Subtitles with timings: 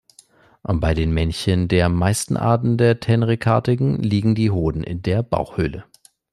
[0.63, 5.83] Bei den Männchen der meisten Arten der Tenrekartigen liegen die Hoden in der Bauchhöhle.